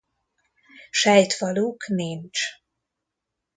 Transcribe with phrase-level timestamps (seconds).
[0.99, 2.41] Sejtfaluk nincs.